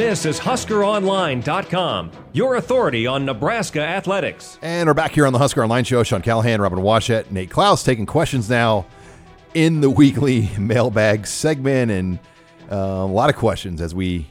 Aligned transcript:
This 0.00 0.24
is 0.24 0.40
HuskerOnline.com, 0.40 2.10
your 2.32 2.54
authority 2.56 3.06
on 3.06 3.26
Nebraska 3.26 3.82
athletics. 3.82 4.58
And 4.62 4.86
we're 4.86 4.94
back 4.94 5.12
here 5.12 5.26
on 5.26 5.34
the 5.34 5.38
Husker 5.38 5.62
Online 5.62 5.84
Show. 5.84 6.02
Sean 6.02 6.22
Callahan, 6.22 6.60
Robin 6.60 6.78
Washut, 6.78 7.30
Nate 7.30 7.50
Clouse 7.50 7.82
taking 7.82 8.06
questions 8.06 8.48
now 8.48 8.86
in 9.52 9.82
the 9.82 9.90
weekly 9.90 10.48
mailbag 10.58 11.26
segment. 11.26 11.90
And 11.90 12.18
uh, 12.72 12.76
a 12.76 13.06
lot 13.06 13.28
of 13.28 13.36
questions 13.36 13.82
as 13.82 13.94
we 13.94 14.26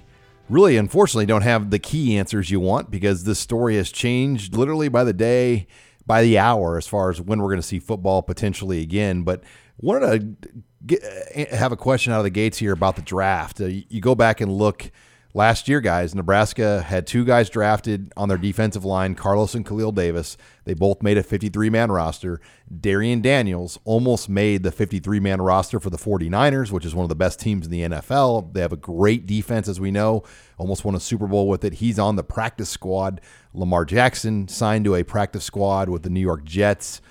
really, 0.50 0.75
unfortunately, 0.75 1.27
don't 1.27 1.44
have 1.44 1.70
the 1.70 1.80
key 1.80 2.17
answers 2.17 2.50
you 2.50 2.59
want 2.59 2.89
because 2.89 3.25
this 3.25 3.38
story 3.38 3.75
has 3.75 3.91
changed 3.91 4.55
literally 4.58 4.89
by 4.89 5.03
the 5.03 5.13
day, 5.13 5.67
by 6.05 6.23
the 6.23 6.39
hour, 6.39 6.77
as 6.77 6.88
far 6.88 7.11
as 7.11 7.22
when 7.22 7.39
we're 7.39 7.50
going 7.50 7.61
to 7.61 7.67
see 7.67 7.80
football 7.80 8.23
potentially 8.23 8.81
again. 8.81 9.22
But 9.22 9.44
wanted 9.77 10.41
to 10.41 10.50
get, 10.85 11.03
uh, 11.03 11.55
have 11.55 11.71
a 11.71 11.77
question 11.77 12.13
out 12.13 12.19
of 12.19 12.23
the 12.23 12.29
gates 12.29 12.57
here 12.57 12.73
about 12.73 12.95
the 12.95 13.01
draft. 13.01 13.61
Uh, 13.61 13.65
you 13.65 14.01
go 14.01 14.15
back 14.15 14.41
and 14.41 14.51
look 14.51 14.91
last 15.33 15.67
year, 15.67 15.79
guys. 15.79 16.16
Nebraska 16.16 16.81
had 16.81 17.05
two 17.05 17.23
guys 17.23 17.49
drafted 17.49 18.11
on 18.17 18.30
their 18.30 18.38
defensive 18.38 18.83
line, 18.86 19.16
Carlos 19.16 19.53
and 19.53 19.66
Khalil 19.66 19.91
Davis. 19.91 20.38
They 20.66 20.73
both 20.73 21.03
made 21.03 21.17
a 21.17 21.23
53 21.23 21.69
man 21.69 21.91
roster. 21.91 22.41
Darrion 22.73 23.21
Daniels 23.21 23.80
almost 23.86 24.30
made 24.30 24.63
the 24.63 24.71
53 24.71 25.19
man 25.19 25.41
roster 25.41 25.80
for 25.80 25.89
the 25.89 25.97
49ers, 25.97 26.71
which 26.71 26.86
is 26.86 26.95
one 26.95 27.03
of 27.03 27.09
the 27.09 27.16
best 27.16 27.39
teams 27.39 27.66
in 27.66 27.71
the 27.71 27.81
NFL. 27.81 28.53
They 28.53 28.61
have 28.61 28.73
a 28.73 28.77
great 28.77 29.25
defense, 29.25 29.67
as 29.67 29.80
we 29.80 29.91
know, 29.91 30.23
almost 30.58 30.83
won 30.86 30.95
a 30.95 30.99
Super 30.99 31.27
Bowl 31.27 31.47
with 31.47 31.64
it. 31.64 31.75
He's 31.75 31.99
on 31.99 32.16
the 32.16 32.23
practice 32.23 32.69
squad. 32.69 33.21
Lamar 33.53 33.86
Jackson 33.86 34.47
signed 34.47 34.86
to 34.86 34.95
a 34.95 35.03
practice 35.03 35.43
squad 35.43 35.89
with 35.89 36.03
the 36.03 36.09
New 36.09 36.19
York 36.19 36.43
Jets. 36.43 37.02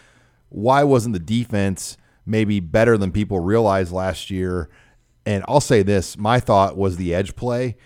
Why 0.50 0.82
wasn't 0.82 1.12
the 1.12 1.18
defense? 1.18 1.96
Maybe 2.28 2.60
better 2.60 2.96
than 2.96 3.10
people 3.10 3.40
realized 3.40 3.92
last 3.92 4.30
year. 4.30 4.68
And 5.26 5.44
I'll 5.48 5.60
say 5.60 5.82
this 5.82 6.16
my 6.16 6.40
thought 6.40 6.76
was 6.76 6.96
the 6.96 7.14
edge 7.14 7.34
play. 7.36 7.76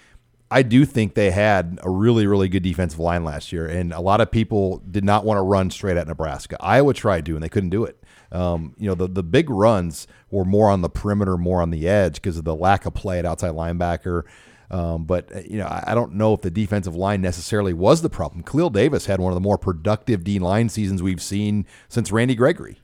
I 0.50 0.62
do 0.62 0.84
think 0.84 1.14
they 1.14 1.30
had 1.30 1.78
a 1.82 1.88
really, 1.88 2.26
really 2.26 2.48
good 2.48 2.62
defensive 2.62 2.98
line 2.98 3.24
last 3.24 3.52
year, 3.52 3.66
and 3.66 3.90
a 3.90 4.00
lot 4.00 4.20
of 4.20 4.30
people 4.30 4.82
did 4.90 5.02
not 5.02 5.24
want 5.24 5.38
to 5.38 5.42
run 5.42 5.70
straight 5.70 5.96
at 5.96 6.06
Nebraska. 6.06 6.58
Iowa 6.60 6.92
tried 6.92 7.24
to, 7.26 7.34
and 7.34 7.42
they 7.42 7.48
couldn't 7.48 7.70
do 7.70 7.84
it. 7.84 8.04
Um, 8.30 8.74
you 8.76 8.86
know, 8.86 8.94
the 8.94 9.08
the 9.08 9.22
big 9.22 9.48
runs 9.48 10.06
were 10.30 10.44
more 10.44 10.68
on 10.68 10.82
the 10.82 10.90
perimeter, 10.90 11.38
more 11.38 11.62
on 11.62 11.70
the 11.70 11.88
edge 11.88 12.16
because 12.16 12.36
of 12.36 12.44
the 12.44 12.54
lack 12.54 12.84
of 12.84 12.92
play 12.92 13.18
at 13.18 13.24
outside 13.24 13.52
linebacker. 13.52 14.24
Um, 14.70 15.04
but 15.04 15.50
you 15.50 15.56
know, 15.56 15.66
I, 15.66 15.84
I 15.88 15.94
don't 15.94 16.14
know 16.14 16.34
if 16.34 16.42
the 16.42 16.50
defensive 16.50 16.94
line 16.94 17.22
necessarily 17.22 17.72
was 17.72 18.02
the 18.02 18.10
problem. 18.10 18.42
Khalil 18.42 18.70
Davis 18.70 19.06
had 19.06 19.20
one 19.20 19.32
of 19.32 19.36
the 19.36 19.40
more 19.40 19.58
productive 19.58 20.22
D 20.22 20.38
line 20.38 20.68
seasons 20.68 21.02
we've 21.02 21.22
seen 21.22 21.66
since 21.88 22.12
Randy 22.12 22.34
Gregory. 22.34 22.78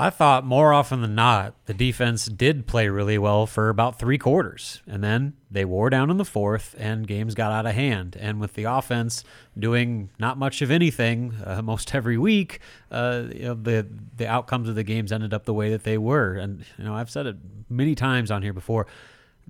I 0.00 0.10
thought 0.10 0.46
more 0.46 0.72
often 0.72 1.00
than 1.00 1.16
not, 1.16 1.54
the 1.66 1.74
defense 1.74 2.26
did 2.26 2.68
play 2.68 2.88
really 2.88 3.18
well 3.18 3.46
for 3.46 3.68
about 3.68 3.98
three 3.98 4.16
quarters. 4.16 4.80
And 4.86 5.02
then 5.02 5.32
they 5.50 5.64
wore 5.64 5.90
down 5.90 6.08
in 6.08 6.18
the 6.18 6.24
fourth 6.24 6.76
and 6.78 7.04
games 7.04 7.34
got 7.34 7.50
out 7.50 7.66
of 7.66 7.74
hand. 7.74 8.16
And 8.20 8.40
with 8.40 8.54
the 8.54 8.62
offense 8.62 9.24
doing 9.58 10.10
not 10.16 10.38
much 10.38 10.62
of 10.62 10.70
anything 10.70 11.34
uh, 11.44 11.62
most 11.64 11.96
every 11.96 12.16
week, 12.16 12.60
uh, 12.92 13.24
you 13.34 13.42
know, 13.42 13.54
the, 13.54 13.88
the 14.16 14.28
outcomes 14.28 14.68
of 14.68 14.76
the 14.76 14.84
games 14.84 15.10
ended 15.10 15.34
up 15.34 15.46
the 15.46 15.54
way 15.54 15.70
that 15.70 15.82
they 15.82 15.98
were. 15.98 16.34
And, 16.34 16.64
you 16.78 16.84
know, 16.84 16.94
I've 16.94 17.10
said 17.10 17.26
it 17.26 17.36
many 17.68 17.96
times 17.96 18.30
on 18.30 18.42
here 18.42 18.52
before 18.52 18.86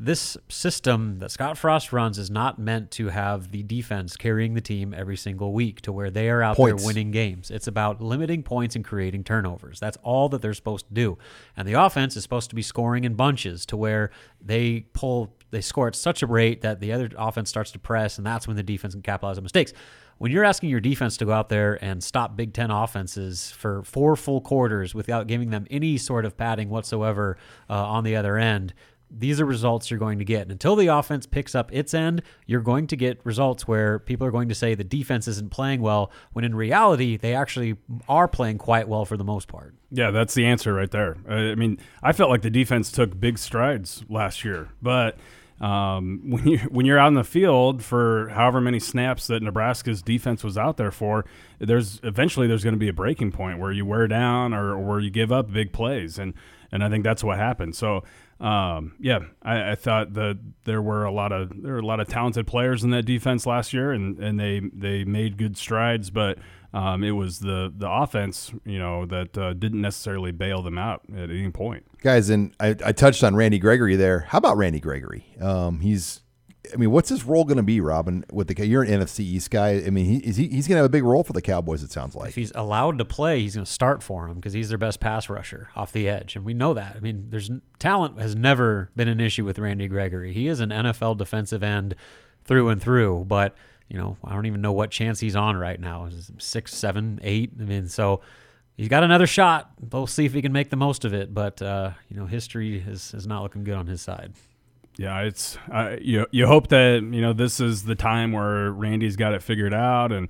this 0.00 0.36
system 0.48 1.18
that 1.18 1.32
Scott 1.32 1.58
Frost 1.58 1.92
runs 1.92 2.18
is 2.18 2.30
not 2.30 2.56
meant 2.56 2.92
to 2.92 3.08
have 3.08 3.50
the 3.50 3.64
defense 3.64 4.16
carrying 4.16 4.54
the 4.54 4.60
team 4.60 4.94
every 4.96 5.16
single 5.16 5.52
week 5.52 5.80
to 5.80 5.92
where 5.92 6.08
they 6.08 6.30
are 6.30 6.40
out 6.40 6.56
points. 6.56 6.80
there 6.80 6.86
winning 6.86 7.10
games. 7.10 7.50
It's 7.50 7.66
about 7.66 8.00
limiting 8.00 8.44
points 8.44 8.76
and 8.76 8.84
creating 8.84 9.24
turnovers. 9.24 9.80
That's 9.80 9.98
all 10.04 10.28
that 10.28 10.40
they're 10.40 10.54
supposed 10.54 10.86
to 10.86 10.94
do. 10.94 11.18
And 11.56 11.66
the 11.66 11.72
offense 11.72 12.16
is 12.16 12.22
supposed 12.22 12.48
to 12.50 12.54
be 12.54 12.62
scoring 12.62 13.02
in 13.02 13.14
bunches 13.14 13.66
to 13.66 13.76
where 13.76 14.10
they 14.40 14.86
pull 14.92 15.34
they 15.50 15.60
score 15.60 15.88
at 15.88 15.96
such 15.96 16.22
a 16.22 16.26
rate 16.26 16.60
that 16.60 16.78
the 16.78 16.92
other 16.92 17.08
offense 17.16 17.48
starts 17.48 17.72
to 17.72 17.78
press 17.78 18.18
and 18.18 18.26
that's 18.26 18.46
when 18.46 18.56
the 18.56 18.62
defense 18.62 18.94
can 18.94 19.02
capitalize 19.02 19.36
on 19.36 19.42
mistakes. 19.42 19.72
When 20.18 20.30
you're 20.30 20.44
asking 20.44 20.70
your 20.70 20.80
defense 20.80 21.16
to 21.18 21.24
go 21.24 21.32
out 21.32 21.48
there 21.48 21.82
and 21.82 22.04
stop 22.04 22.36
Big 22.36 22.52
10 22.52 22.70
offenses 22.70 23.50
for 23.50 23.82
four 23.82 24.14
full 24.14 24.40
quarters 24.40 24.94
without 24.94 25.26
giving 25.26 25.50
them 25.50 25.66
any 25.70 25.96
sort 25.96 26.24
of 26.24 26.36
padding 26.36 26.68
whatsoever 26.68 27.36
uh, 27.70 27.74
on 27.74 28.04
the 28.04 28.16
other 28.16 28.36
end, 28.36 28.74
these 29.10 29.40
are 29.40 29.44
results 29.44 29.90
you're 29.90 29.98
going 29.98 30.18
to 30.18 30.24
get. 30.24 30.42
And 30.42 30.52
until 30.52 30.76
the 30.76 30.88
offense 30.88 31.26
picks 31.26 31.54
up 31.54 31.72
its 31.72 31.94
end, 31.94 32.22
you're 32.46 32.60
going 32.60 32.86
to 32.88 32.96
get 32.96 33.20
results 33.24 33.66
where 33.66 33.98
people 33.98 34.26
are 34.26 34.30
going 34.30 34.48
to 34.48 34.54
say 34.54 34.74
the 34.74 34.84
defense 34.84 35.26
isn't 35.28 35.50
playing 35.50 35.80
well, 35.80 36.10
when 36.32 36.44
in 36.44 36.54
reality, 36.54 37.16
they 37.16 37.34
actually 37.34 37.76
are 38.08 38.28
playing 38.28 38.58
quite 38.58 38.88
well 38.88 39.04
for 39.04 39.16
the 39.16 39.24
most 39.24 39.48
part. 39.48 39.74
Yeah, 39.90 40.10
that's 40.10 40.34
the 40.34 40.46
answer 40.46 40.74
right 40.74 40.90
there. 40.90 41.16
I 41.28 41.54
mean, 41.54 41.78
I 42.02 42.12
felt 42.12 42.30
like 42.30 42.42
the 42.42 42.50
defense 42.50 42.92
took 42.92 43.18
big 43.18 43.38
strides 43.38 44.04
last 44.08 44.44
year, 44.44 44.68
but 44.82 45.16
um, 45.60 46.20
when 46.30 46.46
you 46.46 46.58
when 46.58 46.86
you're 46.86 46.98
out 46.98 47.08
in 47.08 47.14
the 47.14 47.24
field 47.24 47.82
for 47.82 48.28
however 48.28 48.60
many 48.60 48.78
snaps 48.78 49.26
that 49.28 49.42
Nebraska's 49.42 50.02
defense 50.02 50.44
was 50.44 50.56
out 50.56 50.76
there 50.76 50.90
for, 50.90 51.24
there's 51.58 52.00
eventually 52.02 52.46
there's 52.46 52.64
going 52.64 52.74
to 52.74 52.78
be 52.78 52.88
a 52.88 52.92
breaking 52.92 53.32
point 53.32 53.58
where 53.58 53.72
you 53.72 53.84
wear 53.84 54.06
down 54.06 54.54
or, 54.54 54.72
or 54.72 54.78
where 54.78 55.00
you 55.00 55.10
give 55.10 55.32
up 55.32 55.52
big 55.52 55.72
plays, 55.72 56.18
and 56.18 56.34
and 56.70 56.84
I 56.84 56.88
think 56.88 57.04
that's 57.04 57.24
what 57.24 57.38
happened. 57.38 57.74
So 57.74 58.04
um, 58.40 58.94
yeah, 59.00 59.20
I, 59.42 59.72
I, 59.72 59.74
thought 59.74 60.14
that 60.14 60.38
there 60.62 60.80
were 60.80 61.04
a 61.04 61.10
lot 61.10 61.32
of 61.32 61.60
there 61.60 61.72
were 61.72 61.80
a 61.80 61.86
lot 61.86 61.98
of 61.98 62.06
talented 62.06 62.46
players 62.46 62.84
in 62.84 62.90
that 62.90 63.02
defense 63.02 63.46
last 63.46 63.72
year, 63.72 63.90
and, 63.90 64.16
and 64.20 64.38
they 64.38 64.60
they 64.72 65.02
made 65.02 65.36
good 65.36 65.56
strides, 65.56 66.10
but 66.10 66.38
um, 66.72 67.02
it 67.02 67.10
was 67.12 67.40
the 67.40 67.72
the 67.76 67.90
offense, 67.90 68.52
you 68.64 68.78
know, 68.78 69.06
that 69.06 69.36
uh, 69.36 69.54
didn't 69.54 69.80
necessarily 69.80 70.30
bail 70.30 70.62
them 70.62 70.78
out 70.78 71.02
at 71.16 71.30
any 71.30 71.50
point. 71.50 71.84
Guys, 72.00 72.30
and 72.30 72.54
I, 72.60 72.76
I 72.84 72.92
touched 72.92 73.24
on 73.24 73.34
Randy 73.34 73.58
Gregory 73.58 73.96
there. 73.96 74.20
How 74.20 74.38
about 74.38 74.56
Randy 74.56 74.78
Gregory? 74.78 75.26
Um, 75.40 75.80
he's 75.80 76.20
I 76.72 76.76
mean, 76.76 76.90
what's 76.90 77.08
his 77.08 77.24
role 77.24 77.44
going 77.44 77.56
to 77.56 77.62
be, 77.62 77.80
Robin? 77.80 78.24
With 78.32 78.48
the 78.48 78.66
you're 78.66 78.82
an 78.82 79.00
NFC 79.00 79.20
East 79.20 79.50
guy. 79.50 79.82
I 79.86 79.90
mean, 79.90 80.04
he, 80.04 80.18
he 80.20 80.48
he's 80.48 80.66
going 80.66 80.76
to 80.76 80.82
have 80.82 80.84
a 80.84 80.90
big 80.90 81.04
role 81.04 81.24
for 81.24 81.32
the 81.32 81.42
Cowboys. 81.42 81.82
It 81.82 81.90
sounds 81.90 82.14
like 82.14 82.30
if 82.30 82.34
he's 82.34 82.52
allowed 82.54 82.98
to 82.98 83.04
play, 83.04 83.40
he's 83.40 83.54
going 83.54 83.64
to 83.64 83.70
start 83.70 84.02
for 84.02 84.26
him 84.26 84.34
because 84.34 84.52
he's 84.52 84.68
their 84.68 84.78
best 84.78 85.00
pass 85.00 85.28
rusher 85.28 85.70
off 85.76 85.92
the 85.92 86.08
edge, 86.08 86.36
and 86.36 86.44
we 86.44 86.54
know 86.54 86.74
that. 86.74 86.96
I 86.96 87.00
mean, 87.00 87.26
there's 87.30 87.50
talent 87.78 88.20
has 88.20 88.34
never 88.34 88.90
been 88.96 89.08
an 89.08 89.20
issue 89.20 89.44
with 89.44 89.58
Randy 89.58 89.88
Gregory. 89.88 90.32
He 90.32 90.48
is 90.48 90.60
an 90.60 90.70
NFL 90.70 91.18
defensive 91.18 91.62
end 91.62 91.94
through 92.44 92.68
and 92.68 92.80
through, 92.80 93.24
but 93.26 93.54
you 93.88 93.96
know, 93.96 94.16
I 94.22 94.34
don't 94.34 94.46
even 94.46 94.60
know 94.60 94.72
what 94.72 94.90
chance 94.90 95.20
he's 95.20 95.36
on 95.36 95.56
right 95.56 95.80
now. 95.80 96.08
Six, 96.38 96.74
seven, 96.74 97.20
eight. 97.22 97.52
I 97.58 97.64
mean, 97.64 97.88
so 97.88 98.20
he's 98.76 98.88
got 98.88 99.02
another 99.02 99.26
shot. 99.26 99.70
We'll 99.92 100.06
see 100.06 100.26
if 100.26 100.34
he 100.34 100.42
can 100.42 100.52
make 100.52 100.70
the 100.70 100.76
most 100.76 101.04
of 101.04 101.14
it. 101.14 101.32
But 101.32 101.62
uh, 101.62 101.92
you 102.08 102.16
know, 102.16 102.26
history 102.26 102.78
is 102.86 103.14
is 103.14 103.26
not 103.26 103.42
looking 103.42 103.64
good 103.64 103.76
on 103.76 103.86
his 103.86 104.02
side. 104.02 104.32
Yeah, 104.98 105.20
it's 105.20 105.56
uh, 105.72 105.96
you. 106.00 106.26
You 106.32 106.48
hope 106.48 106.68
that 106.68 106.96
you 107.02 107.22
know 107.22 107.32
this 107.32 107.60
is 107.60 107.84
the 107.84 107.94
time 107.94 108.32
where 108.32 108.72
Randy's 108.72 109.14
got 109.14 109.32
it 109.32 109.44
figured 109.44 109.72
out 109.72 110.10
and 110.10 110.28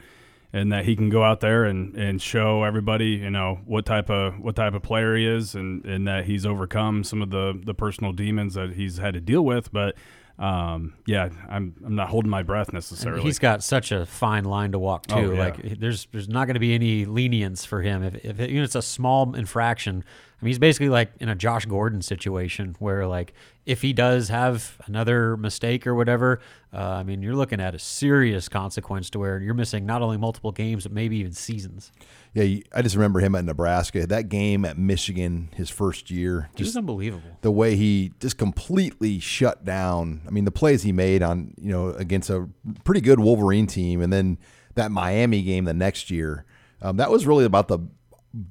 and 0.53 0.71
that 0.73 0.84
he 0.84 0.95
can 0.95 1.09
go 1.09 1.25
out 1.25 1.41
there 1.41 1.65
and, 1.65 1.95
and 1.97 2.21
show 2.21 2.62
everybody 2.65 3.09
you 3.09 3.31
know 3.31 3.61
what 3.65 3.87
type 3.87 4.11
of 4.11 4.39
what 4.39 4.57
type 4.57 4.75
of 4.75 4.83
player 4.83 5.17
he 5.17 5.27
is 5.27 5.55
and, 5.55 5.84
and 5.87 6.07
that 6.07 6.27
he's 6.27 6.45
overcome 6.45 7.03
some 7.03 7.23
of 7.23 7.31
the 7.31 7.59
the 7.65 7.73
personal 7.73 8.12
demons 8.12 8.55
that 8.55 8.75
he's 8.75 8.99
had 8.99 9.15
to 9.15 9.21
deal 9.23 9.42
with. 9.42 9.72
But 9.72 9.97
um, 10.39 10.95
yeah, 11.07 11.31
I'm 11.48 11.75
I'm 11.84 11.95
not 11.95 12.10
holding 12.10 12.31
my 12.31 12.42
breath 12.42 12.71
necessarily. 12.72 13.21
And 13.21 13.27
he's 13.27 13.39
got 13.39 13.63
such 13.63 13.91
a 13.91 14.04
fine 14.04 14.45
line 14.45 14.72
to 14.72 14.78
walk 14.78 15.07
too. 15.07 15.15
Oh, 15.15 15.33
yeah. 15.33 15.45
Like 15.45 15.81
there's 15.81 16.07
there's 16.13 16.28
not 16.28 16.47
going 16.47 16.54
to 16.54 16.60
be 16.60 16.75
any 16.75 17.07
lenience 17.07 17.65
for 17.65 17.81
him 17.81 18.03
if 18.03 18.22
if 18.25 18.39
it, 18.39 18.51
you 18.51 18.59
know, 18.59 18.65
it's 18.65 18.75
a 18.75 18.83
small 18.83 19.34
infraction. 19.34 20.04
I 20.41 20.45
mean, 20.45 20.51
he's 20.51 20.59
basically 20.61 20.89
like 20.89 21.11
in 21.19 21.29
a 21.29 21.35
Josh 21.35 21.67
Gordon 21.67 22.01
situation 22.01 22.77
where, 22.79 23.09
like, 23.09 23.35
if 23.67 23.83
he 23.83 23.93
does 23.93 24.29
have 24.29 24.77
another 24.87 25.37
mistake 25.37 25.85
or 25.85 25.97
whatever, 25.97 26.39
uh, 26.73 26.79
I 26.79 27.03
mean, 27.03 27.23
you're 27.23 27.35
looking 27.35 27.61
at 27.61 27.75
a 27.75 27.79
serious 27.79 28.49
consequence 28.49 29.11
to 29.11 29.19
where 29.19 29.41
you're 29.41 29.55
missing 29.55 29.85
not 29.85 30.01
only 30.01 30.17
multiple 30.17 30.53
games, 30.53 30.85
but 30.85 30.93
maybe 30.93 31.17
even 31.17 31.33
seasons. 31.33 31.91
Yeah, 32.35 32.61
I 32.73 32.83
just 32.83 32.95
remember 32.95 33.19
him 33.19 33.35
at 33.35 33.45
Nebraska. 33.45 34.07
That 34.07 34.29
game 34.29 34.65
at 34.65 34.79
Michigan, 34.79 35.49
his 35.57 35.71
first 35.71 36.09
year, 36.09 36.51
just 36.55 36.77
unbelievable. 36.77 37.31
The 37.41 37.51
way 37.51 37.75
he 37.75 38.13
just 38.21 38.39
completely 38.39 39.19
shut 39.19 39.65
down. 39.65 40.21
I 40.25 40.31
mean, 40.31 40.45
the 40.45 40.53
plays 40.53 40.85
he 40.85 40.93
made 40.93 41.21
on 41.21 41.53
you 41.61 41.73
know 41.73 41.89
against 41.91 42.31
a 42.31 42.49
pretty 42.85 43.01
good 43.01 43.19
Wolverine 43.19 43.67
team, 43.67 44.01
and 44.01 44.13
then 44.13 44.39
that 44.77 44.93
Miami 44.93 45.43
game 45.43 45.65
the 45.65 45.75
next 45.75 46.13
year. 46.13 46.45
Um, 46.81 46.97
that 46.99 47.11
was 47.11 47.27
really 47.27 47.45
about 47.45 47.67
the 47.67 47.81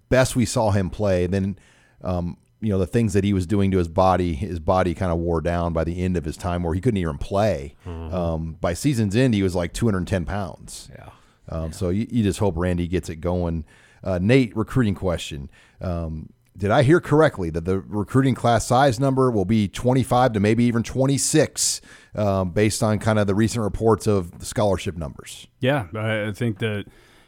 best 0.10 0.36
we 0.36 0.44
saw 0.44 0.72
him 0.72 0.90
play. 0.90 1.28
Then 1.28 1.58
um, 2.04 2.38
you 2.60 2.70
know 2.70 2.80
the 2.80 2.88
things 2.88 3.14
that 3.14 3.24
he 3.24 3.34
was 3.34 3.46
doing 3.46 3.70
to 3.72 3.78
his 3.78 3.88
body, 3.88 4.34
his 4.34 4.60
body 4.60 4.94
kind 4.96 5.12
of 5.12 5.20
wore 5.20 5.42
down 5.42 5.74
by 5.74 5.84
the 5.84 6.02
end 6.04 6.18
of 6.18 6.26
his 6.26 6.36
time, 6.38 6.64
where 6.64 6.74
he 6.74 6.82
couldn't 6.82 6.98
even 6.98 7.18
play. 7.18 7.76
Um, 7.86 8.58
by 8.60 8.74
season's 8.74 9.16
end, 9.16 9.34
he 9.34 9.44
was 9.44 9.54
like 9.56 9.74
210 9.74 10.26
pounds. 10.26 10.90
Yeah. 10.94 11.10
Um, 11.50 11.72
So 11.72 11.90
you, 11.90 12.08
you 12.10 12.24
just 12.24 12.40
hope 12.40 12.56
Randy 12.58 12.88
gets 12.88 13.10
it 13.10 13.18
going. 13.18 13.64
Uh, 14.04 14.20
Nate, 14.22 14.56
recruiting 14.56 14.96
question. 14.96 15.50
Um, 15.82 16.30
did 16.58 16.72
I 16.72 16.82
hear 16.82 17.00
correctly 17.00 17.52
that 17.52 17.66
the 17.66 17.80
recruiting 17.80 18.34
class 18.34 18.66
size 18.66 19.00
number 19.00 19.30
will 19.30 19.46
be 19.46 19.68
25 19.68 20.34
to 20.34 20.40
maybe 20.40 20.64
even 20.64 20.82
26 20.82 21.82
um, 22.16 22.50
based 22.50 22.82
on 22.82 22.98
kind 22.98 23.20
of 23.20 23.28
the 23.28 23.36
recent 23.36 23.64
reports 23.64 24.08
of 24.08 24.40
the 24.40 24.46
scholarship 24.46 24.98
numbers? 24.98 25.46
Yeah, 25.60 25.86
I 25.94 26.28
I 26.28 26.32
think 26.32 26.58
that 26.60 26.86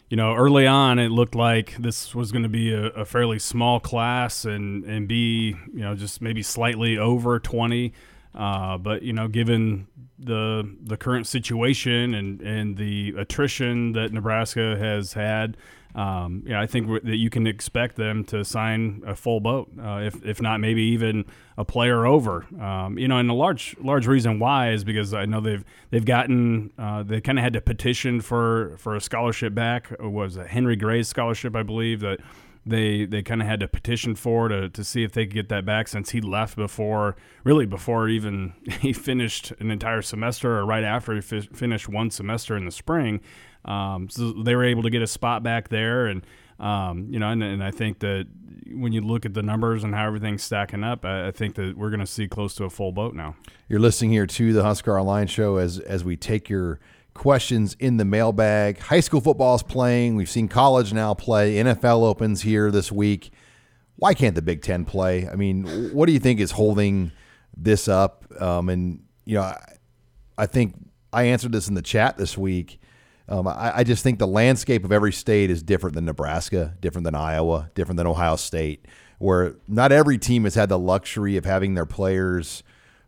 you 0.09 0.17
know 0.17 0.35
early 0.35 0.65
on 0.65 0.99
it 0.99 1.09
looked 1.09 1.35
like 1.35 1.75
this 1.77 2.15
was 2.15 2.31
going 2.31 2.43
to 2.43 2.49
be 2.49 2.73
a, 2.73 2.87
a 2.87 3.05
fairly 3.05 3.39
small 3.39 3.79
class 3.79 4.43
and 4.45 4.83
and 4.85 5.07
be 5.07 5.55
you 5.73 5.81
know 5.81 5.95
just 5.95 6.21
maybe 6.21 6.41
slightly 6.43 6.97
over 6.97 7.39
twenty, 7.39 7.93
uh, 8.35 8.77
but 8.77 9.03
you 9.03 9.13
know 9.13 9.27
given 9.27 9.87
the 10.17 10.75
the 10.83 10.97
current 10.97 11.27
situation 11.27 12.13
and 12.13 12.41
and 12.41 12.77
the 12.77 13.13
attrition 13.17 13.93
that 13.93 14.11
Nebraska 14.11 14.75
has 14.77 15.13
had. 15.13 15.55
Um, 15.95 16.43
yeah, 16.45 16.61
I 16.61 16.67
think 16.67 17.03
that 17.03 17.17
you 17.17 17.29
can 17.29 17.47
expect 17.47 17.95
them 17.95 18.23
to 18.25 18.45
sign 18.45 19.01
a 19.05 19.15
full 19.15 19.39
boat, 19.39 19.69
uh, 19.81 20.01
if, 20.03 20.23
if 20.23 20.41
not 20.41 20.59
maybe 20.59 20.83
even 20.83 21.25
a 21.57 21.65
player 21.65 22.05
over. 22.05 22.45
Um, 22.61 22.97
you 22.99 23.07
know, 23.07 23.17
and 23.17 23.29
a 23.29 23.33
large 23.33 23.75
large 23.81 24.05
reason 24.05 24.39
why 24.39 24.71
is 24.71 24.83
because 24.83 25.13
I 25.13 25.25
know 25.25 25.41
they've 25.41 25.65
they've 25.89 26.05
gotten 26.05 26.71
uh, 26.77 27.03
they 27.03 27.21
kind 27.21 27.39
of 27.39 27.43
had 27.43 27.53
to 27.53 27.61
petition 27.61 28.21
for 28.21 28.75
for 28.77 28.95
a 28.95 29.01
scholarship 29.01 29.55
back. 29.55 29.91
It 29.91 30.11
was 30.11 30.37
a 30.37 30.45
Henry 30.45 30.75
Gray's 30.75 31.07
scholarship, 31.07 31.55
I 31.55 31.63
believe 31.63 32.01
that 32.01 32.19
they 32.65 33.05
they 33.05 33.21
kind 33.21 33.41
of 33.41 33.47
had 33.47 33.59
to 33.61 33.67
petition 33.67 34.15
for 34.15 34.47
to, 34.47 34.69
to 34.69 34.83
see 34.83 35.03
if 35.03 35.11
they 35.11 35.25
could 35.25 35.33
get 35.33 35.49
that 35.49 35.65
back 35.65 35.87
since 35.87 36.11
he 36.11 36.21
left 36.21 36.55
before 36.55 37.15
really 37.43 37.65
before 37.65 38.07
even 38.07 38.53
he 38.81 38.93
finished 38.93 39.51
an 39.59 39.71
entire 39.71 40.01
semester 40.01 40.57
or 40.57 40.65
right 40.65 40.83
after 40.83 41.15
he 41.15 41.21
fi- 41.21 41.41
finished 41.53 41.89
one 41.89 42.11
semester 42.11 42.55
in 42.55 42.65
the 42.65 42.71
spring. 42.71 43.21
Um, 43.65 44.09
so 44.09 44.31
they 44.31 44.55
were 44.55 44.63
able 44.63 44.83
to 44.83 44.89
get 44.89 45.01
a 45.01 45.07
spot 45.07 45.43
back 45.43 45.69
there 45.69 46.07
and. 46.07 46.25
Um, 46.59 47.07
you 47.09 47.19
know, 47.19 47.29
and, 47.29 47.41
and 47.41 47.63
I 47.63 47.71
think 47.71 47.99
that 47.99 48.27
when 48.73 48.91
you 48.91 48.99
look 48.99 49.25
at 49.25 49.33
the 49.33 49.41
numbers 49.41 49.85
and 49.85 49.95
how 49.95 50.05
everything's 50.05 50.43
stacking 50.43 50.83
up, 50.83 51.05
I, 51.05 51.27
I 51.27 51.31
think 51.31 51.55
that 51.55 51.77
we're 51.77 51.89
going 51.89 52.01
to 52.01 52.05
see 52.05 52.27
close 52.27 52.53
to 52.55 52.65
a 52.65 52.69
full 52.69 52.91
boat 52.91 53.15
now. 53.15 53.37
You're 53.69 53.79
listening 53.79 54.11
here 54.11 54.25
to 54.25 54.51
the 54.51 54.61
Husker 54.61 54.99
Online 54.99 55.27
Show 55.27 55.55
as 55.55 55.79
as 55.79 56.03
we 56.03 56.17
take 56.17 56.49
your 56.49 56.81
questions 57.13 57.75
in 57.79 57.97
the 57.97 58.05
mailbag. 58.05 58.79
High 58.79 58.99
school 58.99 59.21
football 59.21 59.55
is 59.55 59.63
playing. 59.63 60.15
We've 60.15 60.29
seen 60.29 60.47
college 60.47 60.93
now 60.93 61.13
play. 61.13 61.55
NFL 61.55 62.03
opens 62.03 62.41
here 62.41 62.71
this 62.71 62.91
week. 62.91 63.31
Why 63.95 64.13
can't 64.13 64.35
the 64.35 64.41
Big 64.41 64.61
Ten 64.61 64.85
play? 64.85 65.27
I 65.27 65.35
mean, 65.35 65.65
what 65.93 66.05
do 66.05 66.13
you 66.13 66.19
think 66.19 66.39
is 66.39 66.51
holding 66.51 67.11
this 67.55 67.87
up? 67.87 68.25
Um, 68.39 68.69
and 68.69 69.03
you 69.25 69.35
know, 69.35 69.41
I, 69.41 69.75
I 70.37 70.45
think 70.45 70.75
I 71.11 71.23
answered 71.23 71.51
this 71.51 71.67
in 71.67 71.73
the 71.73 71.81
chat 71.81 72.17
this 72.17 72.37
week. 72.37 72.79
Um, 73.27 73.47
I, 73.47 73.77
I 73.77 73.83
just 73.83 74.03
think 74.03 74.17
the 74.17 74.27
landscape 74.27 74.83
of 74.83 74.91
every 74.91 75.11
state 75.11 75.51
is 75.51 75.61
different 75.61 75.95
than 75.95 76.05
Nebraska, 76.05 76.75
different 76.79 77.03
than 77.03 77.15
Iowa, 77.15 77.69
different 77.75 77.97
than 77.97 78.07
Ohio 78.07 78.37
State, 78.37 78.87
where 79.19 79.55
not 79.67 79.91
every 79.91 80.17
team 80.17 80.45
has 80.45 80.55
had 80.55 80.69
the 80.69 80.79
luxury 80.79 81.37
of 81.37 81.45
having 81.45 81.75
their 81.75 81.85
players 81.85 82.63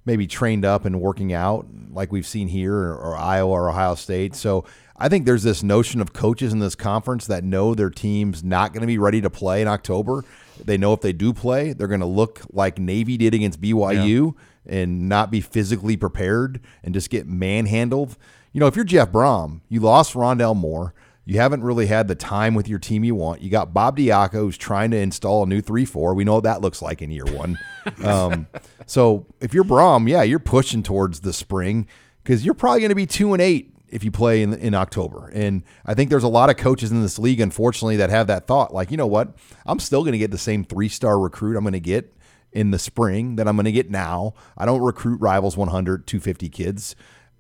maybe 0.06 0.28
trained 0.28 0.66
up 0.66 0.86
and 0.86 1.00
working 1.00 1.34
out 1.34 1.68
like 1.92 2.12
we've 2.12 2.26
seen 2.26 2.48
here 2.48 2.76
or, 2.76 2.96
or 2.96 3.16
Iowa 3.16 3.52
or 3.52 3.70
Ohio 3.70 3.96
State. 3.96 4.36
So 4.36 4.66
I 4.98 5.10
think 5.10 5.26
there's 5.26 5.44
this 5.44 5.64
notion 5.64 6.02
of 6.02 6.14
coaches 6.14 6.54
in 6.54 6.60
this 6.60 6.76
conference 6.76 7.28
that 7.28 7.44
know 7.44 7.74
their 7.74 7.90
team's 7.90 8.44
not 8.44 8.74
going 8.74 8.82
to 8.82 8.88
be 8.88 8.98
ready 8.98 9.22
to 9.22 9.30
play 9.30 9.62
in 9.62 9.68
October. 9.68 10.24
They 10.64 10.78
know 10.78 10.94
if 10.94 11.02
they 11.02 11.14
do 11.14 11.34
play, 11.34 11.74
they're 11.74 11.88
going 11.88 12.02
to 12.02 12.06
look 12.06 12.42
like 12.52 12.78
Navy 12.78 13.18
did 13.18 13.34
against 13.34 13.60
BYU 13.62 14.36
and 14.66 15.10
not 15.10 15.32
be 15.32 15.42
physically 15.42 15.98
prepared 15.98 16.60
and 16.84 16.94
just 16.94 17.10
get 17.10 17.28
manhandled. 17.28 18.16
You 18.54 18.60
know, 18.60 18.68
if 18.68 18.76
you're 18.76 18.86
Jeff 18.86 19.12
Brohm, 19.12 19.62
you 19.70 19.80
lost 19.80 20.14
Rondale 20.14 20.56
Moore. 20.56 20.94
You 21.32 21.38
haven't 21.38 21.64
really 21.64 21.86
had 21.86 22.10
the 22.10 22.16
time 22.16 22.56
with 22.56 22.68
your 22.68 22.78
team 22.78 23.06
you 23.06 23.16
want. 23.16 23.42
You 23.42 23.50
got 23.50 23.74
Bob 23.74 23.98
Diaco 23.98 24.34
who's 24.34 24.58
trying 24.58 24.92
to 24.92 24.98
install 24.98 25.44
a 25.44 25.48
new 25.48 25.62
3 25.62 25.86
4. 25.86 26.14
We 26.14 26.26
know 26.26 26.34
what 26.34 26.44
that 26.44 26.60
looks 26.60 26.82
like 26.82 27.02
in 27.02 27.10
year 27.10 27.24
one. 27.24 27.58
um, 28.04 28.48
so 28.86 29.26
if 29.40 29.54
you're 29.54 29.64
Brohm, 29.64 30.10
yeah, 30.10 30.24
you're 30.24 30.40
pushing 30.40 30.84
towards 30.84 31.22
the 31.22 31.32
spring 31.32 31.88
because 32.22 32.44
you're 32.44 32.54
probably 32.54 32.82
going 32.82 32.90
to 32.90 32.96
be 32.96 33.06
2 33.06 33.32
and 33.32 33.42
8 33.42 33.74
if 33.88 34.04
you 34.04 34.12
play 34.12 34.42
in, 34.42 34.54
in 34.56 34.74
October. 34.74 35.32
And 35.34 35.64
I 35.86 35.94
think 35.94 36.10
there's 36.10 36.26
a 36.26 36.28
lot 36.28 36.50
of 36.50 36.58
coaches 36.58 36.92
in 36.92 37.02
this 37.02 37.18
league, 37.18 37.40
unfortunately, 37.40 37.96
that 37.96 38.10
have 38.10 38.28
that 38.28 38.46
thought 38.46 38.74
like, 38.74 38.92
you 38.92 38.98
know 38.98 39.08
what? 39.08 39.34
I'm 39.66 39.80
still 39.80 40.02
going 40.02 40.12
to 40.12 40.18
get 40.18 40.32
the 40.32 40.38
same 40.38 40.66
three 40.66 40.90
star 40.90 41.18
recruit 41.18 41.56
I'm 41.56 41.64
going 41.64 41.72
to 41.72 41.80
get 41.80 42.14
in 42.52 42.72
the 42.72 42.80
spring 42.80 43.38
that 43.38 43.48
I'm 43.48 43.56
going 43.56 43.64
to 43.64 43.72
get 43.72 43.90
now. 43.90 44.34
I 44.58 44.66
don't 44.66 44.82
recruit 44.82 45.22
rivals 45.22 45.56
100, 45.56 46.08
250 46.08 46.50
kids. 46.50 46.94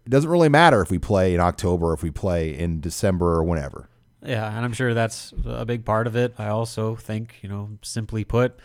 It 0.05 0.09
doesn't 0.09 0.29
really 0.29 0.49
matter 0.49 0.81
if 0.81 0.89
we 0.89 0.99
play 0.99 1.33
in 1.33 1.39
October 1.39 1.87
or 1.87 1.93
if 1.93 2.03
we 2.03 2.11
play 2.11 2.57
in 2.57 2.79
December 2.79 3.33
or 3.33 3.43
whenever. 3.43 3.87
Yeah, 4.23 4.47
and 4.55 4.63
I'm 4.63 4.73
sure 4.73 4.93
that's 4.93 5.33
a 5.45 5.65
big 5.65 5.83
part 5.85 6.07
of 6.07 6.15
it. 6.15 6.35
I 6.37 6.47
also 6.47 6.95
think, 6.95 7.35
you 7.41 7.49
know, 7.49 7.69
simply 7.81 8.23
put, 8.23 8.59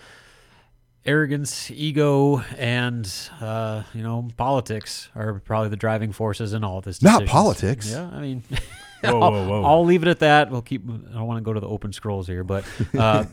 arrogance, 1.07 1.71
ego, 1.71 2.39
and 2.59 3.11
uh, 3.41 3.85
you 3.95 4.03
know, 4.03 4.29
politics 4.37 5.09
are 5.15 5.41
probably 5.41 5.71
the 5.71 5.77
driving 5.77 6.13
forces 6.13 6.53
in 6.53 6.63
all 6.65 6.79
of 6.79 6.85
this. 6.85 7.01
Not 7.01 7.27
politics. 7.27 7.91
Yeah, 7.91 8.11
I 8.13 8.21
mean, 8.21 8.43
Whoa, 9.03 9.21
I'll, 9.21 9.33
whoa, 9.33 9.49
whoa. 9.49 9.65
I'll 9.65 9.85
leave 9.85 10.03
it 10.03 10.09
at 10.09 10.21
that. 10.21 10.51
We'll 10.51 10.63
keep. 10.63 10.83
I 10.89 11.15
don't 11.15 11.27
want 11.27 11.39
to 11.39 11.43
go 11.43 11.53
to 11.53 11.61
the 11.61 11.69
open 11.69 11.93
scrolls 11.93 12.27
here, 12.27 12.45
but 12.45 12.65
uh, 12.99 13.25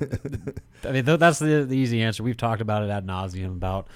I 0.83 0.91
mean, 0.91 1.05
th- 1.05 1.19
that's 1.19 1.39
the, 1.39 1.65
the 1.67 1.75
easy 1.75 2.01
answer. 2.01 2.23
We've 2.23 2.37
talked 2.37 2.61
about 2.61 2.83
it 2.83 2.89
ad 2.89 3.05
nauseum 3.07 3.53
about 3.53 3.87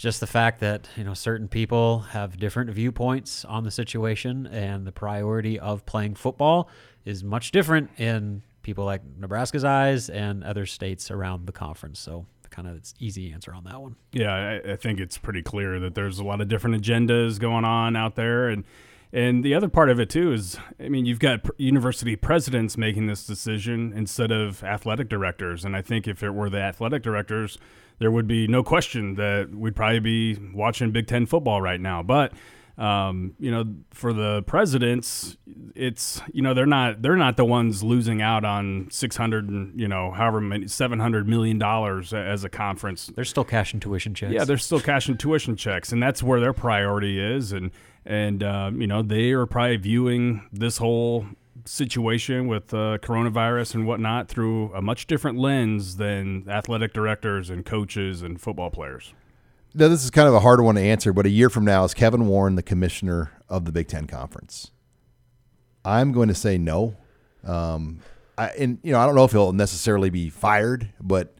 just 0.00 0.18
the 0.20 0.26
fact 0.26 0.60
that 0.60 0.88
you 0.96 1.04
know 1.04 1.12
certain 1.12 1.46
people 1.46 1.98
have 1.98 2.38
different 2.38 2.70
viewpoints 2.70 3.44
on 3.44 3.64
the 3.64 3.70
situation, 3.70 4.46
and 4.46 4.86
the 4.86 4.92
priority 4.92 5.58
of 5.58 5.84
playing 5.84 6.14
football 6.14 6.70
is 7.04 7.22
much 7.22 7.50
different 7.50 7.90
in 7.98 8.42
people 8.62 8.86
like 8.86 9.02
Nebraska's 9.18 9.62
eyes 9.62 10.08
and 10.08 10.42
other 10.42 10.64
states 10.64 11.10
around 11.10 11.44
the 11.44 11.52
conference. 11.52 12.00
So, 12.00 12.24
kind 12.48 12.66
of 12.66 12.76
it's 12.76 12.94
easy 12.98 13.30
answer 13.30 13.52
on 13.52 13.64
that 13.64 13.78
one. 13.78 13.94
Yeah, 14.12 14.32
I, 14.32 14.72
I 14.72 14.76
think 14.76 15.00
it's 15.00 15.18
pretty 15.18 15.42
clear 15.42 15.78
that 15.80 15.94
there's 15.94 16.18
a 16.18 16.24
lot 16.24 16.40
of 16.40 16.48
different 16.48 16.82
agendas 16.82 17.38
going 17.38 17.66
on 17.66 17.94
out 17.94 18.14
there, 18.14 18.48
and 18.48 18.64
and 19.12 19.44
the 19.44 19.54
other 19.54 19.68
part 19.68 19.90
of 19.90 19.98
it 19.98 20.10
too 20.10 20.32
is, 20.32 20.56
I 20.78 20.88
mean, 20.88 21.04
you've 21.06 21.18
got 21.18 21.44
pr- 21.44 21.52
university 21.58 22.16
presidents 22.16 22.76
making 22.76 23.06
this 23.06 23.26
decision 23.26 23.92
instead 23.94 24.30
of 24.30 24.62
athletic 24.62 25.08
directors, 25.08 25.64
and 25.64 25.76
I 25.76 25.82
think 25.82 26.06
if 26.06 26.22
it 26.22 26.30
were 26.30 26.50
the 26.50 26.60
athletic 26.60 27.02
directors, 27.02 27.58
there 27.98 28.10
would 28.10 28.26
be 28.26 28.46
no 28.46 28.62
question 28.62 29.14
that 29.16 29.50
we'd 29.54 29.76
probably 29.76 30.00
be 30.00 30.38
watching 30.54 30.90
Big 30.90 31.06
Ten 31.06 31.26
football 31.26 31.60
right 31.60 31.80
now, 31.80 32.02
but. 32.02 32.32
Um, 32.78 33.34
you 33.38 33.50
know, 33.50 33.66
for 33.90 34.14
the 34.14 34.42
presidents, 34.44 35.36
it's 35.74 36.22
you 36.32 36.40
know 36.40 36.54
they're 36.54 36.64
not 36.64 37.02
they're 37.02 37.16
not 37.16 37.36
the 37.36 37.44
ones 37.44 37.82
losing 37.82 38.22
out 38.22 38.42
on 38.42 38.88
six 38.90 39.16
hundred 39.16 39.50
and 39.50 39.78
you 39.78 39.86
know 39.86 40.12
however 40.12 40.40
many 40.40 40.66
seven 40.66 40.98
hundred 40.98 41.28
million 41.28 41.58
dollars 41.58 42.14
as 42.14 42.42
a 42.42 42.48
conference. 42.48 43.10
They're 43.14 43.26
still 43.26 43.44
cashing 43.44 43.80
tuition 43.80 44.14
checks. 44.14 44.32
Yeah, 44.32 44.44
they're 44.44 44.56
still 44.56 44.80
cashing 44.80 45.18
tuition 45.18 45.56
checks, 45.56 45.92
and 45.92 46.02
that's 46.02 46.22
where 46.22 46.40
their 46.40 46.54
priority 46.54 47.20
is. 47.20 47.52
And 47.52 47.70
and 48.10 48.42
um, 48.42 48.80
you 48.80 48.88
know 48.88 49.02
they 49.02 49.30
are 49.30 49.46
probably 49.46 49.76
viewing 49.76 50.42
this 50.52 50.78
whole 50.78 51.24
situation 51.64 52.48
with 52.48 52.74
uh, 52.74 52.98
coronavirus 52.98 53.76
and 53.76 53.86
whatnot 53.86 54.28
through 54.28 54.74
a 54.74 54.82
much 54.82 55.06
different 55.06 55.38
lens 55.38 55.96
than 55.96 56.44
athletic 56.48 56.92
directors 56.92 57.50
and 57.50 57.64
coaches 57.64 58.22
and 58.22 58.40
football 58.40 58.70
players. 58.70 59.14
Now, 59.72 59.86
this 59.86 60.02
is 60.02 60.10
kind 60.10 60.26
of 60.26 60.34
a 60.34 60.40
harder 60.40 60.64
one 60.64 60.74
to 60.74 60.80
answer, 60.80 61.12
but 61.12 61.26
a 61.26 61.28
year 61.28 61.48
from 61.48 61.64
now, 61.64 61.84
is 61.84 61.94
Kevin 61.94 62.26
Warren 62.26 62.56
the 62.56 62.62
commissioner 62.62 63.30
of 63.48 63.64
the 63.64 63.70
Big 63.70 63.86
Ten 63.86 64.08
Conference? 64.08 64.72
I'm 65.84 66.10
going 66.10 66.28
to 66.28 66.34
say 66.34 66.58
no. 66.58 66.96
Um, 67.44 68.00
I, 68.36 68.48
and 68.58 68.78
you 68.82 68.92
know, 68.92 68.98
I 68.98 69.06
don't 69.06 69.14
know 69.14 69.24
if 69.24 69.30
he'll 69.30 69.52
necessarily 69.52 70.10
be 70.10 70.28
fired, 70.28 70.92
but 71.00 71.36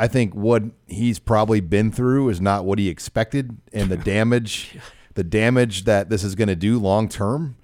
I 0.00 0.08
think 0.08 0.34
what 0.34 0.64
he's 0.88 1.20
probably 1.20 1.60
been 1.60 1.92
through 1.92 2.30
is 2.30 2.40
not 2.40 2.64
what 2.64 2.80
he 2.80 2.88
expected, 2.88 3.56
and 3.72 3.88
the 3.88 3.96
damage, 4.14 4.76
the 5.18 5.24
damage 5.24 5.82
that 5.82 6.10
this 6.10 6.22
is 6.22 6.36
going 6.36 6.46
to 6.46 6.54
do 6.54 6.78
long 6.78 7.08
term. 7.08 7.56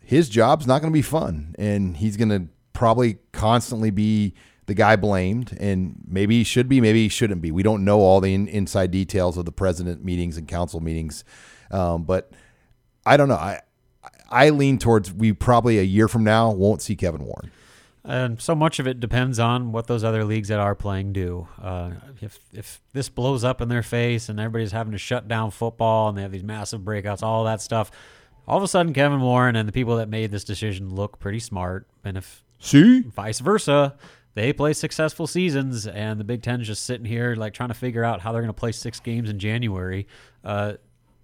His 0.00 0.30
job's 0.30 0.66
not 0.66 0.80
going 0.80 0.90
to 0.90 0.96
be 0.96 1.02
fun, 1.02 1.54
and 1.58 1.98
he's 1.98 2.16
going 2.16 2.30
to 2.30 2.48
probably 2.72 3.18
constantly 3.30 3.90
be 3.90 4.32
the 4.64 4.72
guy 4.72 4.96
blamed, 4.96 5.54
and 5.60 5.96
maybe 6.08 6.38
he 6.38 6.44
should 6.44 6.66
be, 6.66 6.80
maybe 6.80 7.02
he 7.02 7.10
shouldn't 7.10 7.42
be. 7.42 7.50
We 7.50 7.62
don't 7.62 7.84
know 7.84 8.00
all 8.00 8.22
the 8.22 8.32
in, 8.32 8.48
inside 8.48 8.90
details 8.90 9.36
of 9.36 9.44
the 9.44 9.52
president 9.52 10.02
meetings 10.02 10.38
and 10.38 10.48
council 10.48 10.80
meetings, 10.80 11.24
um, 11.70 12.04
but 12.04 12.32
I 13.04 13.18
don't 13.18 13.28
know. 13.28 13.34
I 13.34 13.60
I 14.30 14.48
lean 14.48 14.78
towards 14.78 15.12
we 15.12 15.34
probably 15.34 15.78
a 15.78 15.82
year 15.82 16.08
from 16.08 16.24
now 16.24 16.52
won't 16.52 16.80
see 16.80 16.96
Kevin 16.96 17.24
Warren. 17.26 17.50
And 18.04 18.40
so 18.40 18.54
much 18.54 18.78
of 18.78 18.86
it 18.86 19.00
depends 19.00 19.38
on 19.38 19.72
what 19.72 19.86
those 19.86 20.04
other 20.04 20.24
leagues 20.24 20.48
that 20.48 20.60
are 20.60 20.74
playing 20.74 21.14
do. 21.14 21.48
Uh, 21.60 21.92
if 22.20 22.38
if 22.52 22.80
this 22.92 23.08
blows 23.08 23.44
up 23.44 23.62
in 23.62 23.68
their 23.68 23.82
face 23.82 24.28
and 24.28 24.38
everybody's 24.38 24.72
having 24.72 24.92
to 24.92 24.98
shut 24.98 25.26
down 25.26 25.50
football 25.50 26.10
and 26.10 26.18
they 26.18 26.22
have 26.22 26.32
these 26.32 26.42
massive 26.42 26.82
breakouts, 26.82 27.22
all 27.22 27.44
that 27.44 27.62
stuff, 27.62 27.90
all 28.46 28.58
of 28.58 28.62
a 28.62 28.68
sudden 28.68 28.92
Kevin 28.92 29.22
Warren 29.22 29.56
and 29.56 29.66
the 29.66 29.72
people 29.72 29.96
that 29.96 30.10
made 30.10 30.30
this 30.30 30.44
decision 30.44 30.94
look 30.94 31.18
pretty 31.18 31.40
smart. 31.40 31.86
And 32.04 32.18
if 32.18 32.44
See, 32.58 33.00
vice 33.00 33.40
versa, 33.40 33.94
they 34.34 34.52
play 34.52 34.72
successful 34.74 35.26
seasons, 35.26 35.86
and 35.86 36.18
the 36.20 36.24
Big 36.24 36.42
Ten 36.42 36.60
is 36.60 36.66
just 36.66 36.82
sitting 36.82 37.06
here 37.06 37.34
like 37.36 37.54
trying 37.54 37.68
to 37.68 37.74
figure 37.74 38.04
out 38.04 38.20
how 38.20 38.32
they're 38.32 38.42
going 38.42 38.48
to 38.48 38.58
play 38.58 38.72
six 38.72 39.00
games 39.00 39.30
in 39.30 39.38
January. 39.38 40.06
Uh, 40.44 40.74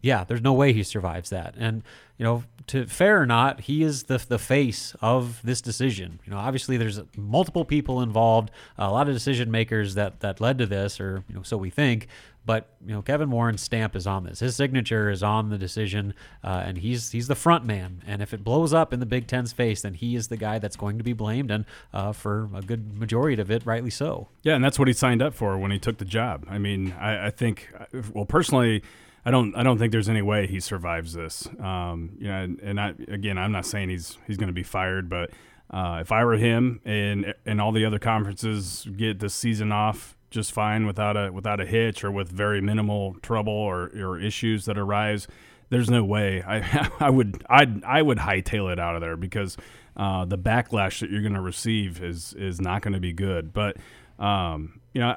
yeah, 0.03 0.25
there's 0.25 0.43
no 0.43 0.53
way 0.53 0.73
he 0.73 0.83
survives 0.83 1.31
that. 1.31 1.55
And 1.59 1.83
you 2.17 2.25
know, 2.25 2.45
to 2.67 2.87
fair 2.87 3.21
or 3.21 3.27
not, 3.27 3.63
he 3.63 3.83
is 3.83 4.05
the 4.05 4.25
the 4.29 4.39
face 4.39 4.95
of 5.01 5.41
this 5.43 5.61
decision. 5.61 6.21
You 6.25 6.33
know, 6.33 6.39
obviously 6.39 6.77
there's 6.77 7.01
multiple 7.17 7.65
people 7.65 8.03
involved, 8.03 8.51
a 8.77 8.91
lot 8.91 9.09
of 9.09 9.15
decision 9.15 9.51
makers 9.51 9.95
that 9.95 10.21
that 10.21 10.41
led 10.41 10.59
to 10.59 10.67
this, 10.67 11.01
or 11.01 11.25
you 11.29 11.35
know, 11.35 11.43
so 11.43 11.57
we 11.57 11.71
think. 11.71 12.09
But 12.47 12.71
you 12.85 12.93
know, 12.93 13.03
Kevin 13.03 13.31
Warren's 13.31 13.61
stamp 13.61 13.95
is 13.95 14.07
on 14.07 14.25
this. 14.25 14.41
His 14.41 14.57
signature 14.57 15.11
is 15.11 15.23
on 15.23 15.51
the 15.51 15.59
decision, 15.59 16.15
uh, 16.43 16.63
and 16.65 16.79
he's 16.79 17.11
he's 17.11 17.29
the 17.29 17.35
front 17.35 17.65
man. 17.65 18.03
And 18.07 18.23
if 18.23 18.33
it 18.33 18.43
blows 18.43 18.73
up 18.73 18.93
in 18.93 19.01
the 19.01 19.07
Big 19.07 19.27
Ten's 19.27 19.53
face, 19.53 19.83
then 19.83 19.95
he 19.95 20.15
is 20.15 20.29
the 20.29 20.37
guy 20.37 20.59
that's 20.59 20.77
going 20.77 20.99
to 20.99 21.05
be 21.05 21.13
blamed, 21.13 21.51
and 21.51 21.65
uh, 21.93 22.13
for 22.13 22.49
a 22.55 22.63
good 22.63 22.99
majority 22.99 23.41
of 23.41 23.51
it, 23.51 23.65
rightly 23.67 23.91
so. 23.91 24.29
Yeah, 24.43 24.55
and 24.55 24.65
that's 24.65 24.79
what 24.79 24.89
he 24.89 24.95
signed 24.95 25.21
up 25.23 25.35
for 25.35 25.59
when 25.59 25.71
he 25.71 25.79
took 25.79 25.99
the 25.99 26.05
job. 26.05 26.47
I 26.51 26.59
mean, 26.59 26.93
I, 26.99 27.27
I 27.27 27.31
think, 27.31 27.69
well, 28.13 28.25
personally. 28.27 28.83
I 29.25 29.31
don't. 29.31 29.55
I 29.55 29.63
don't 29.63 29.79
think 29.79 29.93
there's 29.93 30.09
any 30.09 30.23
way 30.23 30.47
he 30.47 30.61
survives 30.61 31.13
this. 31.13 31.49
Um, 31.59 32.17
you 32.19 32.29
know, 32.29 32.43
and, 32.43 32.61
and 32.61 32.81
I 32.81 32.95
again, 33.09 33.37
I'm 33.37 33.53
not 33.53 33.67
saying 33.67 33.91
he's 33.91 34.17
he's 34.27 34.37
going 34.37 34.49
to 34.49 34.55
be 34.55 34.63
fired, 34.63 35.11
but 35.11 35.31
uh, 35.71 35.99
if 36.01 36.11
I 36.11 36.25
were 36.25 36.37
him 36.37 36.81
and 36.85 37.35
and 37.45 37.61
all 37.61 37.73
the 37.73 37.85
other 37.85 37.99
conferences 37.99 38.87
get 38.97 39.21
this 39.21 39.35
season 39.35 39.73
off 39.73 40.17
just 40.31 40.53
fine 40.53 40.87
without 40.87 41.17
a 41.17 41.31
without 41.31 41.61
a 41.61 41.67
hitch 41.67 42.03
or 42.03 42.11
with 42.11 42.31
very 42.31 42.61
minimal 42.61 43.15
trouble 43.21 43.53
or, 43.53 43.91
or 43.97 44.19
issues 44.19 44.65
that 44.65 44.79
arise, 44.79 45.29
there's 45.69 45.91
no 45.91 46.03
way 46.03 46.43
I 46.47 46.91
I 47.01 47.11
would 47.11 47.45
I 47.49 47.67
I 47.85 48.03
would 48.03 48.19
hightail 48.19 48.73
it 48.73 48.81
out 48.81 48.95
of 48.95 49.03
there 49.03 49.17
because 49.17 49.57
uh, 49.97 50.25
the 50.25 50.39
backlash 50.39 51.01
that 51.01 51.11
you're 51.11 51.23
going 51.23 51.35
to 51.35 51.41
receive 51.41 52.03
is 52.03 52.33
is 52.35 52.61
not 52.61 52.81
going 52.81 52.95
to 52.95 53.01
be 53.01 53.13
good. 53.13 53.53
But 53.53 53.77
um, 54.19 54.81
you 54.95 55.03
know. 55.03 55.17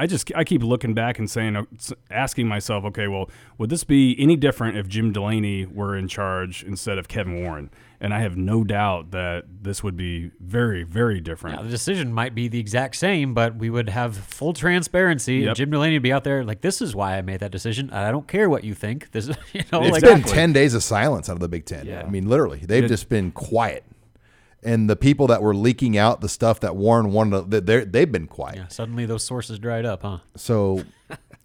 I 0.00 0.06
just 0.06 0.32
I 0.34 0.44
keep 0.44 0.62
looking 0.62 0.94
back 0.94 1.18
and 1.18 1.30
saying, 1.30 1.56
uh, 1.56 1.64
asking 2.10 2.48
myself, 2.48 2.84
okay, 2.86 3.06
well, 3.06 3.28
would 3.58 3.68
this 3.68 3.84
be 3.84 4.16
any 4.18 4.34
different 4.34 4.78
if 4.78 4.88
Jim 4.88 5.12
Delaney 5.12 5.66
were 5.66 5.94
in 5.94 6.08
charge 6.08 6.62
instead 6.62 6.96
of 6.96 7.06
Kevin 7.06 7.42
Warren? 7.42 7.70
And 8.00 8.14
I 8.14 8.20
have 8.20 8.34
no 8.34 8.64
doubt 8.64 9.10
that 9.10 9.44
this 9.60 9.82
would 9.84 9.98
be 9.98 10.30
very, 10.40 10.84
very 10.84 11.20
different. 11.20 11.58
Yeah, 11.58 11.64
the 11.64 11.68
decision 11.68 12.14
might 12.14 12.34
be 12.34 12.48
the 12.48 12.58
exact 12.58 12.96
same, 12.96 13.34
but 13.34 13.56
we 13.56 13.68
would 13.68 13.90
have 13.90 14.16
full 14.16 14.54
transparency. 14.54 15.40
Yep. 15.40 15.56
Jim 15.56 15.70
Delaney 15.70 15.96
would 15.96 16.02
be 16.02 16.12
out 16.14 16.24
there 16.24 16.44
like, 16.44 16.62
"This 16.62 16.80
is 16.80 16.96
why 16.96 17.18
I 17.18 17.20
made 17.20 17.40
that 17.40 17.52
decision. 17.52 17.90
I 17.90 18.10
don't 18.10 18.26
care 18.26 18.48
what 18.48 18.64
you 18.64 18.74
think. 18.74 19.10
This, 19.12 19.28
is, 19.28 19.36
you 19.52 19.64
know, 19.70 19.82
It's 19.82 19.92
like 19.92 20.02
been 20.02 20.22
10 20.22 20.54
days 20.54 20.72
of 20.72 20.82
silence 20.82 21.28
out 21.28 21.34
of 21.34 21.40
the 21.40 21.48
Big 21.48 21.66
Ten. 21.66 21.84
Yeah. 21.84 22.04
I 22.06 22.08
mean, 22.08 22.26
literally, 22.26 22.60
they've 22.60 22.88
just 22.88 23.10
been 23.10 23.32
quiet. 23.32 23.84
And 24.62 24.90
the 24.90 24.96
people 24.96 25.26
that 25.28 25.42
were 25.42 25.54
leaking 25.54 25.96
out 25.96 26.20
the 26.20 26.28
stuff 26.28 26.60
that 26.60 26.76
Warren 26.76 27.12
wanted, 27.12 27.50
to, 27.50 27.60
they're, 27.60 27.84
they've 27.84 28.10
been 28.10 28.26
quiet. 28.26 28.56
Yeah, 28.56 28.68
suddenly 28.68 29.06
those 29.06 29.24
sources 29.24 29.58
dried 29.58 29.86
up, 29.86 30.02
huh? 30.02 30.18
So 30.36 30.84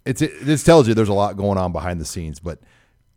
it's 0.04 0.20
it, 0.20 0.44
this 0.44 0.62
tells 0.62 0.86
you 0.86 0.94
there's 0.94 1.08
a 1.08 1.14
lot 1.14 1.36
going 1.36 1.56
on 1.56 1.72
behind 1.72 1.98
the 2.00 2.04
scenes. 2.04 2.40
But 2.40 2.58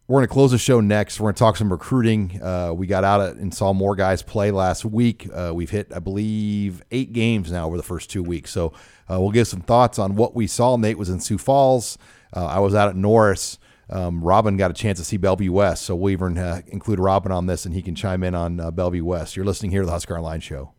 we're 0.07 0.19
going 0.19 0.27
to 0.27 0.33
close 0.33 0.51
the 0.51 0.57
show 0.57 0.79
next. 0.79 1.19
We're 1.19 1.25
going 1.25 1.35
to 1.35 1.39
talk 1.39 1.57
some 1.57 1.71
recruiting. 1.71 2.41
Uh, 2.41 2.73
we 2.73 2.87
got 2.87 3.03
out 3.03 3.35
and 3.35 3.53
saw 3.53 3.73
more 3.73 3.95
guys 3.95 4.23
play 4.23 4.51
last 4.51 4.85
week. 4.85 5.27
Uh, 5.31 5.51
we've 5.53 5.69
hit, 5.69 5.91
I 5.93 5.99
believe, 5.99 6.81
eight 6.91 7.13
games 7.13 7.51
now 7.51 7.67
over 7.67 7.77
the 7.77 7.83
first 7.83 8.09
two 8.09 8.23
weeks. 8.23 8.51
So 8.51 8.73
uh, 9.11 9.19
we'll 9.19 9.31
give 9.31 9.47
some 9.47 9.61
thoughts 9.61 9.99
on 9.99 10.15
what 10.15 10.33
we 10.33 10.47
saw. 10.47 10.77
Nate 10.77 10.97
was 10.97 11.09
in 11.09 11.19
Sioux 11.19 11.37
Falls. 11.37 11.97
Uh, 12.35 12.45
I 12.45 12.59
was 12.59 12.73
out 12.73 12.89
at 12.89 12.95
Norris. 12.95 13.59
Um, 13.89 14.23
Robin 14.23 14.57
got 14.57 14.71
a 14.71 14.73
chance 14.73 14.99
to 14.99 15.05
see 15.05 15.17
Bellevue 15.17 15.51
West. 15.51 15.83
So 15.83 15.95
we'll 15.95 16.11
even 16.11 16.37
uh, 16.37 16.61
include 16.67 16.99
Robin 16.99 17.31
on 17.31 17.47
this, 17.47 17.65
and 17.65 17.73
he 17.73 17.81
can 17.81 17.95
chime 17.95 18.23
in 18.23 18.35
on 18.35 18.59
uh, 18.59 18.71
Bellevue 18.71 19.03
West. 19.03 19.35
You're 19.35 19.45
listening 19.45 19.71
here 19.71 19.81
to 19.81 19.85
the 19.85 19.91
Husker 19.91 20.17
Online 20.17 20.39
Show. 20.39 20.73